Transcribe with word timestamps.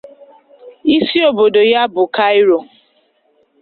Isi 0.97 1.17
obodo 1.29 1.61
ya 1.71 1.83
bụ 1.93 2.03
Cairo. 2.15 2.59